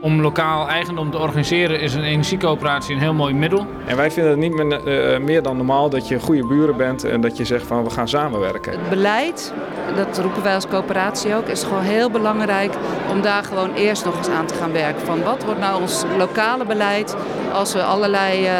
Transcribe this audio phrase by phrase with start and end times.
[0.00, 3.66] Om lokaal eigendom te organiseren is een energiecoöperatie een heel mooi middel.
[3.86, 7.04] En wij vinden het niet meer, uh, meer dan normaal dat je goede buren bent
[7.04, 8.72] en dat je zegt van we gaan samenwerken.
[8.72, 9.52] Het beleid,
[9.96, 12.74] dat roepen wij als coöperatie ook, is gewoon heel belangrijk
[13.10, 15.06] om daar gewoon eerst nog eens aan te gaan werken.
[15.06, 17.16] Van wat wordt nou ons lokale beleid
[17.52, 18.52] als we allerlei uh,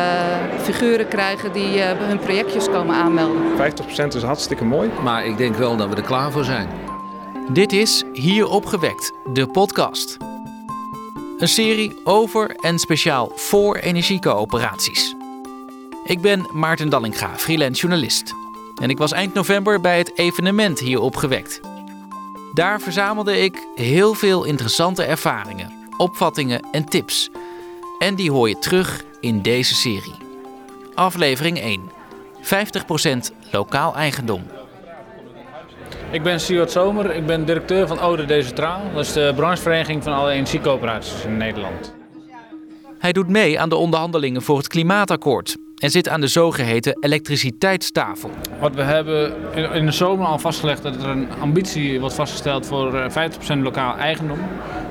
[0.60, 3.42] figuren krijgen die uh, hun projectjes komen aanmelden.
[4.02, 4.90] 50% is hartstikke mooi.
[5.02, 6.68] Maar ik denk wel dat we er klaar voor zijn.
[7.48, 10.27] Dit is Hier Opgewekt, de podcast.
[11.38, 15.14] Een serie over en speciaal voor energiecoöperaties.
[16.04, 18.34] Ik ben Maarten Dallinga, freelance journalist.
[18.82, 21.60] En ik was eind november bij het evenement hier opgewekt.
[22.54, 27.30] Daar verzamelde ik heel veel interessante ervaringen, opvattingen en tips.
[27.98, 30.14] En die hoor je terug in deze serie.
[30.94, 31.90] Aflevering 1.
[32.42, 34.57] 50% lokaal eigendom.
[36.10, 38.80] Ik ben Stuart Zomer, ik ben directeur van Ode Decentraal.
[38.94, 41.94] Dat is de branchevereniging van alle energiecoöperaties in Nederland.
[42.98, 48.30] Hij doet mee aan de onderhandelingen voor het klimaatakkoord en zit aan de zogeheten elektriciteitstafel.
[48.60, 49.32] Wat we hebben
[49.72, 53.12] in de zomer al vastgelegd dat er een ambitie wordt vastgesteld voor 50%
[53.48, 54.38] eh, lokaal eigendom.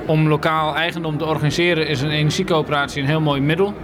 [0.06, 3.74] Om lokaal eigendom te organiseren is een energiecoöperatie een heel mooi middel.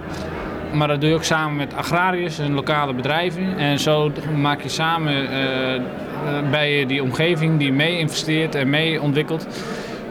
[0.74, 3.58] Maar dat doe je ook samen met agrariërs en lokale bedrijven.
[3.58, 9.46] En zo maak je samen uh, bij die omgeving die mee investeert en mee ontwikkelt.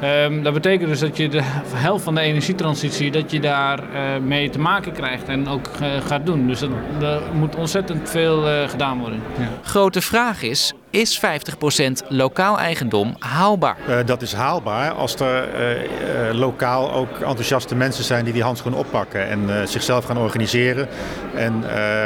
[0.03, 1.41] Um, dat betekent dus dat je de
[1.75, 3.87] helft van de energietransitie dat je daar uh,
[4.25, 5.69] mee te maken krijgt en ook
[6.07, 6.47] gaat doen.
[6.47, 6.69] Dus er
[7.33, 9.21] moet ontzettend veel gedaan worden.
[9.61, 13.77] Grote vraag is, is 50% lokaal eigendom haalbaar?
[13.89, 18.43] Uh, dat is haalbaar als er uh, uh, lokaal ook enthousiaste mensen zijn die die
[18.43, 20.87] handschoen oppakken en zichzelf gaan organiseren
[21.35, 21.63] en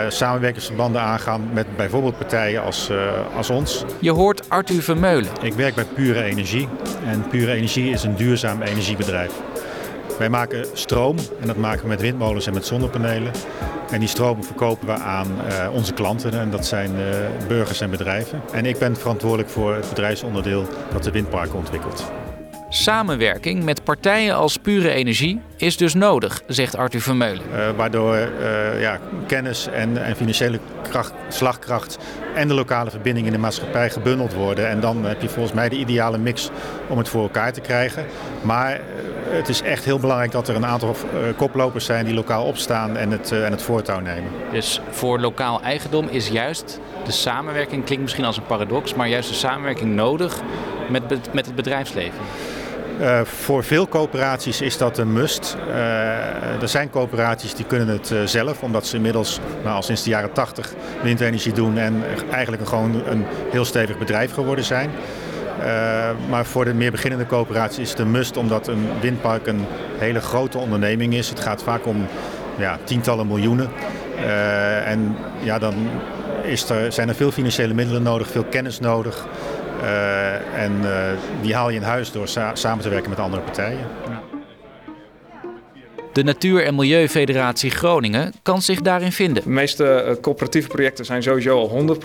[0.07, 2.91] samenwerkingsverbanden aangaan met bijvoorbeeld partijen als,
[3.35, 3.83] als ons.
[3.99, 5.29] Je hoort Arthur Vermeulen.
[5.41, 6.67] Ik werk bij Pure Energie
[7.05, 9.31] en Pure Energie is een duurzaam energiebedrijf.
[10.17, 13.31] Wij maken stroom en dat maken we met windmolens en met zonnepanelen.
[13.91, 17.89] En die stroom verkopen we aan uh, onze klanten en dat zijn uh, burgers en
[17.89, 18.41] bedrijven.
[18.51, 22.11] En ik ben verantwoordelijk voor het bedrijfsonderdeel dat de windparken ontwikkelt.
[22.69, 27.43] Samenwerking met partijen als Pure Energie is dus nodig, zegt Arthur Vermeulen.
[27.53, 31.97] Uh, waardoor uh, ja, kennis en, en financiële kracht, slagkracht
[32.35, 34.69] en de lokale verbinding in de maatschappij gebundeld worden.
[34.69, 36.49] En dan heb je volgens mij de ideale mix
[36.87, 38.05] om het voor elkaar te krijgen.
[38.41, 38.79] Maar
[39.29, 40.95] het is echt heel belangrijk dat er een aantal
[41.35, 44.31] koplopers zijn die lokaal opstaan en het, en het voortouw nemen.
[44.51, 49.29] Dus voor lokaal eigendom is juist de samenwerking, klinkt misschien als een paradox, maar juist
[49.29, 50.41] de samenwerking nodig
[50.89, 52.19] met, met het bedrijfsleven.
[53.01, 55.57] Uh, voor veel coöperaties is dat een must.
[55.67, 60.03] Uh, er zijn coöperaties die kunnen het uh, zelf, omdat ze inmiddels nou, al sinds
[60.03, 60.73] de jaren 80
[61.03, 64.89] windenergie doen en eigenlijk gewoon een heel stevig bedrijf geworden zijn.
[66.29, 69.65] Maar voor de meer beginnende coöperaties is het een must, omdat een windpark een
[69.97, 71.29] hele grote onderneming is.
[71.29, 72.05] Het gaat vaak om
[72.57, 73.69] ja, tientallen miljoenen.
[74.85, 75.73] en ja, dan
[76.43, 79.27] is er, zijn er veel financiële middelen nodig, veel kennis nodig.
[79.81, 80.73] Uh, en
[81.41, 83.85] die haal je in huis door sa samen te werken met andere partijen.
[86.17, 89.43] De Natuur- en Milieufederatie Groningen kan zich daarin vinden.
[89.43, 91.97] De meeste uh, coöperatieve projecten zijn sowieso al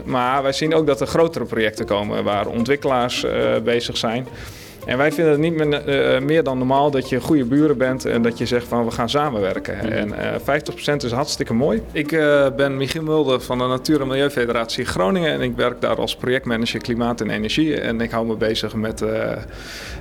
[0.00, 0.04] 100%.
[0.04, 3.26] Maar wij zien ook dat er grotere projecten komen waar ontwikkelaars
[3.64, 4.26] bezig zijn.
[4.86, 8.04] En wij vinden het niet meer, uh, meer, dan normaal dat je goede buren bent
[8.04, 9.76] en dat je zegt van we gaan samenwerken.
[9.82, 9.90] Mm.
[9.90, 10.60] En uh,
[10.94, 11.82] 50% is hartstikke mooi.
[11.92, 15.96] Ik uh, ben Michiel Mulder van de Natuur- en Milieufederatie Groningen en ik werk daar
[15.96, 17.80] als projectmanager klimaat en energie.
[17.80, 19.10] En ik hou me bezig met uh,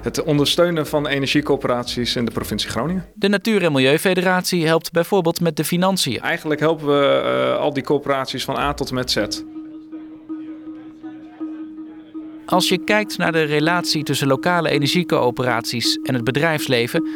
[0.02, 3.06] het ondersteunen van energiecoöperaties in de provincie Groningen.
[3.14, 6.20] De Natuur- en Milieufederatie helpt bijvoorbeeld met de financiën.
[6.20, 9.44] Eigenlijk helpen we al die coöperaties van A tot en met Z.
[12.46, 17.08] Als je kijkt naar de relatie tussen lokale energiecoöperaties en het bedrijfsleven,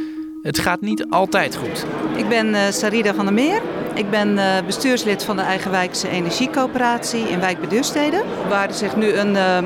[0.41, 1.85] het gaat niet altijd goed.
[2.15, 3.61] Ik ben uh, Sarida van der Meer.
[3.93, 9.13] Ik ben uh, bestuurslid van de Eigenwijkse Energiecoöperatie in Wijk bij Duurstede, waar zich nu
[9.13, 9.57] een, uh,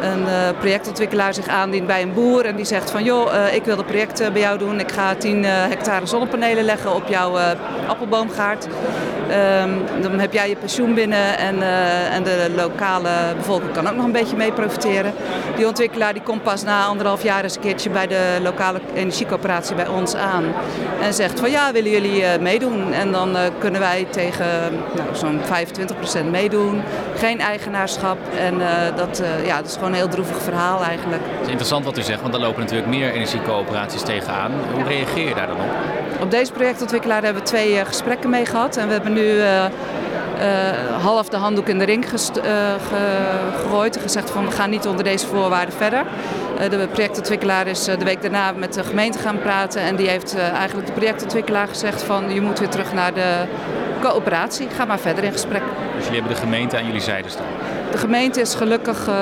[0.00, 3.84] een projectontwikkelaar zich aandient bij een boer en die zegt van joh, ik wil een
[3.84, 4.80] project bij jou doen.
[4.80, 7.36] Ik ga 10 hectare zonnepanelen leggen op jouw
[7.86, 8.68] appelboomgaard.
[9.28, 13.94] Um, dan heb jij je pensioen binnen en, uh, en de lokale bevolking kan ook
[13.94, 15.12] nog een beetje mee profiteren.
[15.56, 19.74] Die ontwikkelaar die komt pas na anderhalf jaar eens een keertje bij de lokale energiecoöperatie
[19.74, 20.44] bij ons aan.
[21.00, 22.92] En zegt van ja, willen jullie uh, meedoen?
[22.92, 24.46] En dan uh, kunnen wij tegen
[24.96, 25.40] nou, zo'n
[26.24, 26.82] 25% meedoen.
[27.16, 28.18] Geen eigenaarschap.
[28.38, 28.58] En
[28.96, 31.22] dat, ja, dat is gewoon een heel droevig verhaal eigenlijk.
[31.22, 34.52] Het is interessant wat u zegt, want er lopen natuurlijk meer energiecoöperaties tegenaan.
[34.74, 35.97] Hoe reageer je daar dan op?
[36.20, 38.76] Op deze projectontwikkelaar hebben we twee gesprekken mee gehad.
[38.76, 39.64] En we hebben nu uh,
[41.02, 42.06] half de handdoek in de ring
[43.52, 46.04] gegooid en gezegd van we gaan niet onder deze voorwaarden verder.
[46.70, 50.86] de projectontwikkelaar is de week daarna met de gemeente gaan praten en die heeft eigenlijk
[50.86, 53.44] de projectontwikkelaar gezegd van je moet weer terug naar de
[54.00, 54.68] coöperatie.
[54.68, 55.62] Ga maar verder in gesprek.
[55.94, 57.46] Dus jullie hebben de gemeente aan jullie zijde staan?
[57.90, 59.14] De gemeente is gelukkig uh,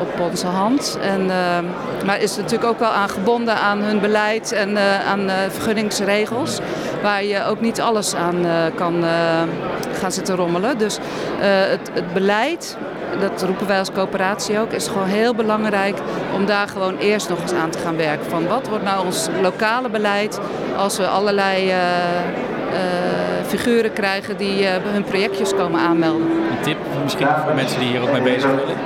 [0.00, 0.98] op onze hand.
[1.02, 1.58] En, uh,
[2.06, 6.58] maar is natuurlijk ook wel aan gebonden aan hun beleid en uh, aan vergunningsregels.
[7.02, 9.04] Waar je ook niet alles aan kan
[10.00, 10.78] gaan zitten rommelen.
[10.78, 10.98] Dus
[11.38, 12.76] het, het beleid
[13.20, 15.98] dat roepen wij als coöperatie ook, is gewoon heel belangrijk
[16.34, 18.30] om daar gewoon eerst nog eens aan te gaan werken.
[18.30, 20.40] Van wat wordt nou ons lokale beleid
[20.76, 21.72] als we allerlei
[23.58, 26.26] figuren krijgen die uh, hun projectjes komen aanmelden.
[26.26, 28.76] Een tip misschien voor mensen die hier ook mee bezig willen?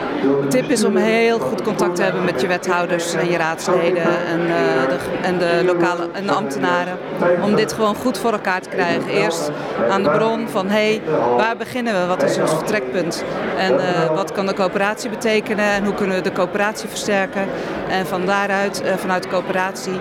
[0.43, 4.27] De tip is om heel goed contact te hebben met je wethouders en je raadsleden
[4.27, 4.41] en,
[4.89, 6.99] de, en de lokale en de ambtenaren.
[7.43, 9.09] Om dit gewoon goed voor elkaar te krijgen.
[9.09, 9.51] Eerst
[9.91, 11.03] aan de bron van hé, hey,
[11.37, 12.07] waar beginnen we?
[12.07, 13.25] Wat is ons vertrekpunt?
[13.59, 13.75] En
[14.15, 17.47] wat kan de coöperatie betekenen en hoe kunnen we de coöperatie versterken?
[17.89, 20.01] En van daaruit, vanuit de coöperatie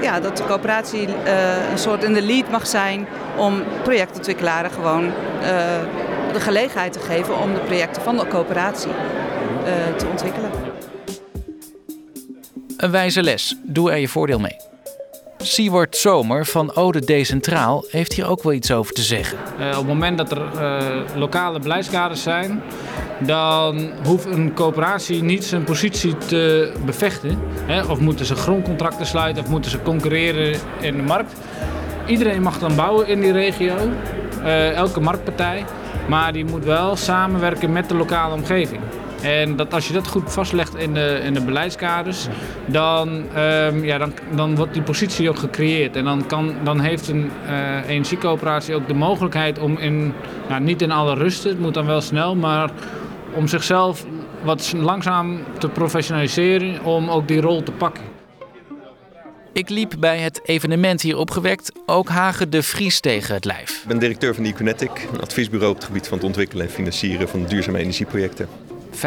[0.00, 3.06] ja, dat de coöperatie uh, een soort in de lead mag zijn
[3.36, 5.12] om projectontwikkelaren gewoon uh,
[6.32, 10.50] de gelegenheid te geven om de projecten van de coöperatie uh, te ontwikkelen.
[12.76, 13.56] Een wijze les.
[13.62, 14.56] Doe er je voordeel mee.
[15.38, 19.38] Siewert Zomer van Ode Decentraal heeft hier ook wel iets over te zeggen.
[19.60, 22.62] Uh, op het moment dat er uh, lokale beleidskaders zijn,
[23.18, 27.38] dan hoeft een coöperatie niet zijn positie te bevechten.
[27.66, 27.82] Hè?
[27.82, 31.32] Of moeten ze grondcontracten sluiten of moeten ze concurreren in de markt.
[32.06, 33.74] Iedereen mag dan bouwen in die regio,
[34.42, 35.64] uh, elke marktpartij.
[36.08, 38.80] Maar die moet wel samenwerken met de lokale omgeving.
[39.22, 42.26] En dat als je dat goed vastlegt in de, in de beleidskaders,
[42.66, 45.96] dan, um, ja, dan, dan wordt die positie ook gecreëerd.
[45.96, 50.12] En dan, kan, dan heeft een uh, energiecoöperatie ook de mogelijkheid om in,
[50.48, 52.70] nou, niet in alle rust, het moet dan wel snel, maar
[53.36, 54.04] om zichzelf
[54.42, 58.02] wat langzaam te professionaliseren om ook die rol te pakken.
[59.52, 63.80] Ik liep bij het evenement hier opgewekt ook Hagen de Vries tegen het lijf.
[63.82, 67.28] Ik ben directeur van Econetic, een adviesbureau op het gebied van het ontwikkelen en financieren
[67.28, 68.48] van duurzame energieprojecten.
[68.90, 68.98] 50%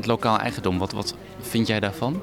[0.00, 2.22] lokaal eigendom, wat, wat vind jij daarvan?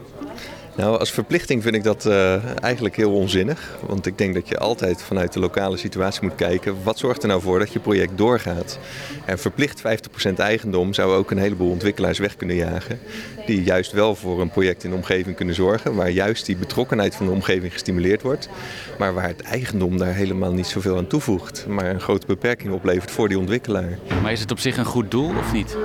[0.75, 3.77] Nou, als verplichting vind ik dat uh, eigenlijk heel onzinnig.
[3.87, 6.75] Want ik denk dat je altijd vanuit de lokale situatie moet kijken...
[6.83, 8.79] wat zorgt er nou voor dat je project doorgaat?
[9.25, 9.81] En verplicht
[10.29, 12.99] 50% eigendom zou ook een heleboel ontwikkelaars weg kunnen jagen...
[13.45, 15.95] die juist wel voor een project in de omgeving kunnen zorgen...
[15.95, 18.49] waar juist die betrokkenheid van de omgeving gestimuleerd wordt...
[18.97, 21.65] maar waar het eigendom daar helemaal niet zoveel aan toevoegt...
[21.67, 23.99] maar een grote beperking oplevert voor die ontwikkelaar.
[24.21, 25.77] Maar is het op zich een goed doel of niet?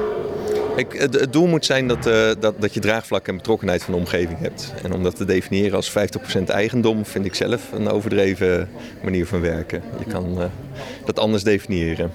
[0.79, 3.95] Ik, het, het, doel moet zijn dat, uh, dat, dat je draagvlak en betrokkenheid van
[3.95, 4.75] de omgeving hebt.
[4.83, 5.91] En om dat te definiëren als
[6.39, 8.69] 50% eigendom vind ik zelf een overdreven
[9.03, 9.83] manier van werken.
[9.99, 10.45] Je kan uh,
[11.05, 12.11] dat anders definiëren.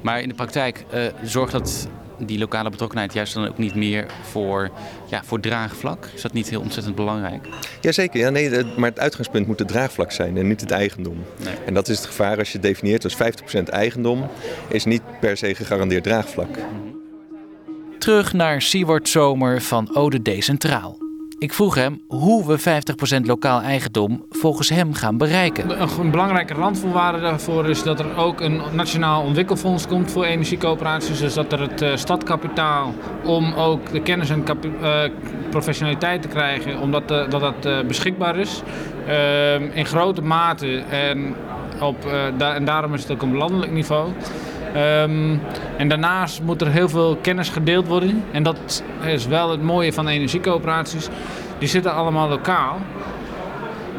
[0.00, 1.88] Maar in de praktijk uh, zorgt dat
[2.18, 4.70] die lokale betrokkenheid juist dan ook niet meer voor,
[5.06, 6.08] ja, voor draagvlak?
[6.14, 7.46] Is dat niet heel ontzettend belangrijk?
[7.80, 11.24] Jazeker, ja, nee, maar het uitgangspunt moet het draagvlak zijn en niet het eigendom.
[11.44, 11.54] Nee.
[11.66, 14.26] En dat is het gevaar als je het definieert als 50% eigendom,
[14.68, 16.48] is niet per se gegarandeerd draagvlak.
[16.48, 17.03] Mm -hmm.
[18.04, 20.98] Terug naar Siewert Zomer van Ode Decentraal.
[21.38, 22.82] Ik vroeg hem hoe we
[23.20, 25.82] 50% lokaal eigendom volgens hem gaan bereiken.
[26.00, 31.18] Een belangrijke randvoorwaarde daarvoor is dat er ook een nationaal ontwikkelfonds komt voor energiecoöperaties.
[31.18, 35.02] Dus dat er het uh, stadkapitaal om ook de kennis en uh,
[35.50, 38.62] professionaliteit te krijgen, omdat uh, dat, dat beschikbaar is.
[39.72, 41.34] in grote mate en,
[41.80, 42.04] op,
[42.38, 44.10] en daarom is het ook op landelijk niveau.
[44.76, 45.40] Um,
[45.76, 48.24] en daarnaast moet er heel veel kennis gedeeld worden.
[48.30, 51.08] En dat is wel het mooie van energiecoöperaties.
[51.58, 52.78] Die zitten allemaal lokaal.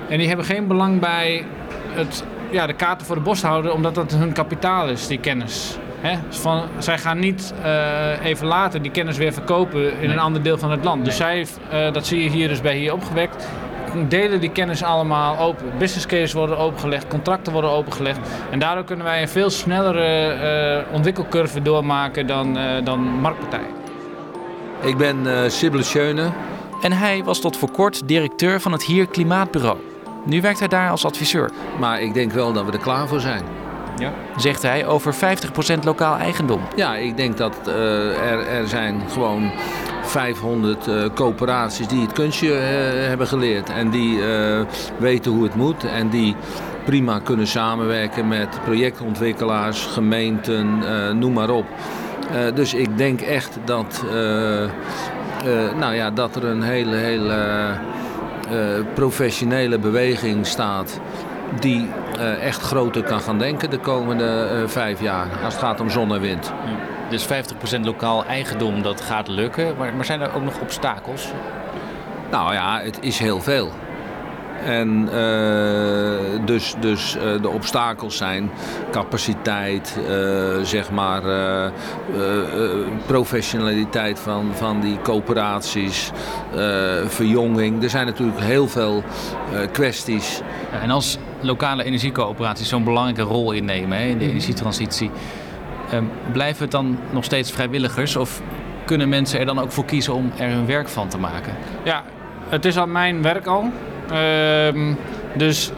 [0.09, 1.45] En die hebben geen belang bij
[1.89, 5.77] het, ja, de kaarten voor de bosthouder, omdat dat hun kapitaal is, die kennis.
[5.99, 6.17] He?
[6.29, 10.09] Van, zij gaan niet uh, even later die kennis weer verkopen in nee.
[10.09, 11.05] een ander deel van het land.
[11.05, 13.47] Dus zij, uh, dat zie je hier dus bij hier opgewekt,
[14.07, 15.65] delen die kennis allemaal open.
[15.77, 18.19] Business cases worden opengelegd, contracten worden opengelegd.
[18.49, 23.73] En daardoor kunnen wij een veel snellere uh, ontwikkelcurve doormaken dan, uh, dan marktpartijen.
[24.81, 26.31] Ik ben uh, Sibylle Schöne.
[26.81, 29.77] En hij was tot voor kort directeur van het Hier Klimaatbureau.
[30.25, 31.51] Nu werkt hij daar als adviseur.
[31.79, 33.43] Maar ik denk wel dat we er klaar voor zijn.
[33.97, 34.13] Ja.
[34.37, 35.17] Zegt hij over 50%
[35.83, 36.61] lokaal eigendom.
[36.75, 37.75] Ja, ik denk dat uh,
[38.31, 39.51] er, er zijn gewoon
[40.15, 42.57] 500 uh, coöperaties die het kunstje uh,
[43.07, 43.69] hebben geleerd.
[43.69, 44.61] En die uh,
[44.97, 45.83] weten hoe het moet.
[45.83, 46.35] En die
[46.85, 50.79] prima kunnen samenwerken met projectontwikkelaars, gemeenten,
[51.19, 51.65] noem maar op.
[52.53, 54.03] dus ik denk echt dat,
[55.79, 57.69] nou ja, dat er een hele, hele
[58.93, 60.99] professionele beweging staat
[61.59, 61.87] die
[62.41, 66.21] echt groter kan gaan denken de komende vijf jaar als het gaat om zon en
[66.21, 66.53] wind.
[67.09, 67.27] Dus 50%
[67.81, 69.77] lokaal eigendom, dat gaat lukken.
[69.77, 71.31] Maar, maar zijn er ook nog obstakels?
[72.31, 73.71] Nou ja, het is heel veel.
[74.63, 78.51] En uh, dus, dus uh, de obstakels zijn
[78.91, 81.21] capaciteit, uh, zeg maar,
[83.05, 86.11] professionaliteit van, van die coöperaties,
[87.05, 87.83] verjonging.
[87.83, 89.03] Er zijn natuurlijk heel veel
[89.71, 90.41] kwesties.
[90.81, 94.29] En als lokale energiecoöperaties zo'n belangrijke rol innemen hè, in de mhm.
[94.29, 95.11] energietransitie,
[96.31, 98.41] blijven het dan nog steeds vrijwilligers of
[98.85, 101.53] kunnen mensen er dan ook voor kiezen om er hun werk van te maken?
[101.83, 102.03] Ja,
[102.49, 103.71] het is al mijn werk al.
[104.09, 104.93] Ehm,
[105.35, 105.71] dus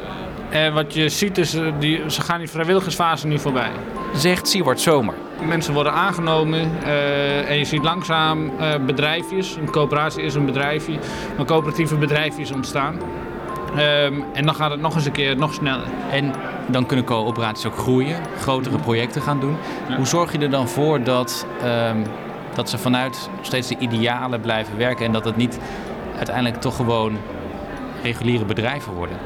[0.49, 3.71] eh, wat je ziet is, uh, die, ze gaan die vrijwilligersfase nu voorbij.
[4.13, 5.13] Zegt Siewart Zomer.
[5.47, 10.99] Mensen worden aangenomen uh, en je ziet langzaam uh, bedrijfjes, een coöperatie is een bedrijfje,
[11.37, 12.99] maar coöperatieve bedrijfjes ontstaan.
[13.71, 15.87] Um, en dan gaat het nog eens een keer nog sneller.
[16.11, 16.33] En
[16.67, 19.57] dan kunnen coöperaties ook groeien, grotere projecten gaan doen.
[19.89, 19.95] Ja.
[19.95, 21.45] Hoe zorg je er dan voor dat,
[21.91, 22.03] um,
[22.55, 25.59] dat ze vanuit steeds de idealen blijven werken en dat het niet
[26.15, 27.17] uiteindelijk toch gewoon
[28.03, 29.17] reguliere bedrijven worden?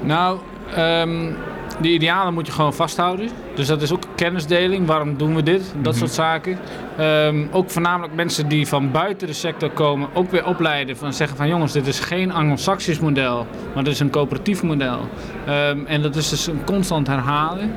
[0.00, 0.38] Nou,
[0.78, 1.36] um,
[1.80, 3.28] die idealen moet je gewoon vasthouden.
[3.54, 4.86] Dus dat is ook kennisdeling.
[4.86, 5.74] Waarom doen we dit?
[5.82, 6.58] Dat soort zaken.
[7.00, 10.96] Um, ook voornamelijk mensen die van buiten de sector komen, ook weer opleiden.
[10.96, 15.08] Van zeggen van jongens, dit is geen Anglo-Saxisch model, maar dit is een coöperatief model.
[15.48, 17.74] Um, en dat is dus een constant herhalen.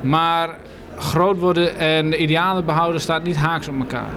[0.00, 0.58] maar
[0.98, 4.10] groot worden en de idealen behouden staat niet haaks op elkaar.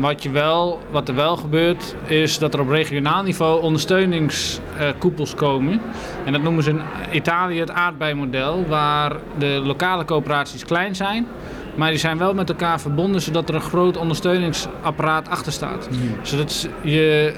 [0.00, 5.80] Wat, je wel, wat er wel gebeurt, is dat er op regionaal niveau ondersteuningskoepels komen.
[6.24, 6.80] En dat noemen ze in
[7.12, 11.26] Italië het aardbeimodel, waar de lokale coöperaties klein zijn.
[11.78, 15.88] Maar die zijn wel met elkaar verbonden, zodat er een groot ondersteuningsapparaat achter staat.
[15.90, 15.98] Mm.
[16.22, 17.34] Zodat je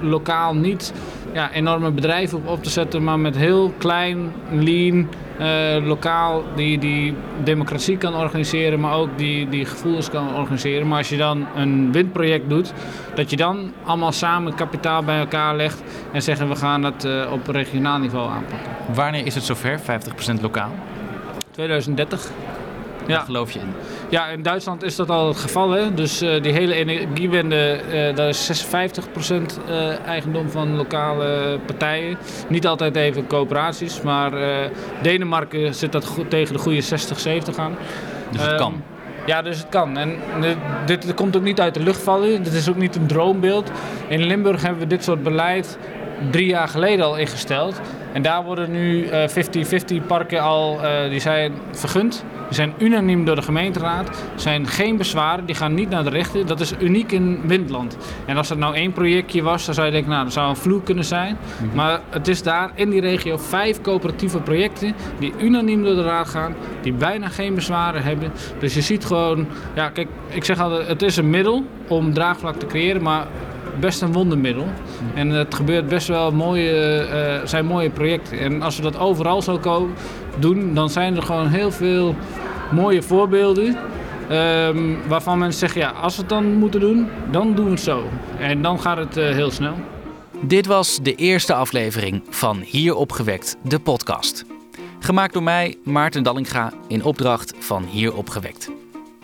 [0.00, 0.92] lokaal niet
[1.32, 5.08] ja, enorme bedrijven op, op te zetten, maar met heel klein, lean,
[5.40, 10.88] uh, lokaal die, die democratie kan organiseren, maar ook die, die gevoelens kan organiseren.
[10.88, 12.72] Maar als je dan een windproject doet,
[13.14, 17.32] dat je dan allemaal samen kapitaal bij elkaar legt en zeggen we gaan dat uh,
[17.32, 18.70] op regionaal niveau aanpakken.
[18.94, 20.70] Wanneer is het zover, 50% lokaal?
[21.50, 22.30] 2030.
[23.06, 23.14] Ja.
[23.14, 23.72] Daar geloof je in?
[24.08, 25.70] Ja, in Duitsland is dat al het geval.
[25.70, 25.94] Hè?
[25.94, 29.34] Dus uh, die hele energiewende, uh, daar is 56%
[29.68, 32.18] uh, eigendom van lokale partijen.
[32.48, 34.32] Niet altijd even coöperaties, maar
[35.02, 37.76] Denemarken zit dat tegen de goede 60, 70 aan.
[38.30, 38.82] Dus het kan?
[39.26, 39.98] Ja, dus het kan.
[39.98, 40.16] En
[40.86, 42.42] dit, dit komt ook niet uit de lucht vallen.
[42.42, 43.70] Dit is ook niet een droombeeld.
[44.08, 45.78] In Limburg hebben we dit soort beleid
[46.30, 47.80] drie jaar geleden al ingesteld.
[48.12, 52.24] En daar worden nu 50-50 parken al, die zijn vergund.
[52.46, 54.08] Die zijn unaniem door de gemeenteraad.
[54.08, 56.46] Er zijn geen bezwaren, die gaan niet naar de rechter.
[56.46, 57.96] Dat is uniek in Windland.
[58.26, 60.56] En als er nou één projectje was, dan zou je denken, nou, dat zou een
[60.56, 61.36] vloek kunnen zijn.
[61.56, 61.76] Mhm.
[61.76, 66.28] Maar het is daar in die regio vijf coöperatieve projecten die unaniem door de raad
[66.28, 68.32] gaan, die bijna geen bezwaren hebben.
[68.58, 72.56] Dus je ziet gewoon, ja, kijk, ik zeg altijd, het is een middel om draagvlak
[72.56, 73.26] te creëren, maar
[73.80, 74.64] best een wondermiddel.
[74.64, 75.18] Mhm.
[75.18, 77.06] En het gebeurt best wel mooie,
[77.40, 78.38] uh, zijn mooie projecten.
[78.38, 79.58] En als we dat overal zo
[80.38, 82.14] doen, dan zijn er gewoon heel veel
[82.70, 83.76] mooie voorbeelden.
[84.30, 87.80] Um, waarvan mensen zeggen, ja, als we het dan moeten doen, dan doen we het
[87.80, 88.04] zo.
[88.38, 89.74] En dan gaat het uh, heel snel.
[90.40, 94.44] Dit was de eerste aflevering van Hier Opgewekt, de podcast.
[94.98, 98.70] Gemaakt door mij, Maarten Dallinga, in opdracht van Hier Opgewekt.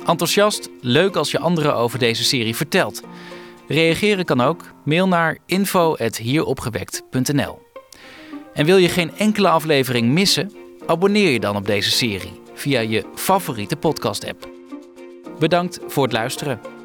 [0.06, 3.02] Enthousiast, leuk als je anderen over deze serie vertelt.
[3.68, 4.62] Reageren kan ook.
[4.84, 7.58] Mail naar info.hieropgewekt.nl
[8.54, 10.52] En wil je geen enkele aflevering missen?
[10.86, 14.48] Abonneer je dan op deze serie via je favoriete podcast-app.
[15.38, 16.79] Bedankt voor het luisteren.